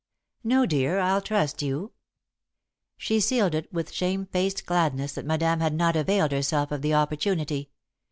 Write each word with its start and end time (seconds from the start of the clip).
"No, 0.43 0.65
dear. 0.65 0.97
I'll 0.97 1.21
trust 1.21 1.61
you." 1.61 1.91
She 2.97 3.19
sealed 3.19 3.53
it 3.53 3.71
with 3.71 3.91
shamefaced 3.91 4.65
gladness 4.65 5.13
that 5.13 5.27
Madame 5.27 5.59
had 5.59 5.75
not 5.75 5.95
availed 5.95 6.31
herself 6.31 6.71
of 6.71 6.81
the 6.81 6.95
opportunity. 6.95 7.69